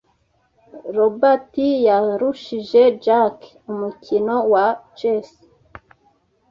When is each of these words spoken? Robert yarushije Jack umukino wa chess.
Robert 0.95 1.51
yarushije 1.87 2.81
Jack 3.03 3.37
umukino 3.71 4.35
wa 4.53 4.65
chess. 4.97 5.29